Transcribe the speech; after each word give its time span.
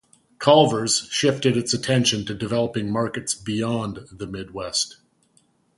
Culver's 0.39 1.07
shifted 1.11 1.55
its 1.55 1.75
attention 1.75 2.25
to 2.25 2.33
developing 2.33 2.89
markets 2.91 3.35
beyond 3.35 4.07
the 4.11 4.25
Midwest. 4.25 4.97